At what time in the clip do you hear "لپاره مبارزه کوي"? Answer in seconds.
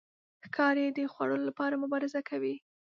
1.47-2.55